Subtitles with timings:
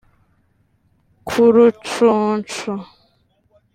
[1.27, 2.71] ku Rucunshu